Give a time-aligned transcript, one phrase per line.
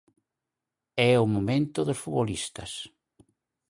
[1.11, 2.71] É o momento dos futbolistas.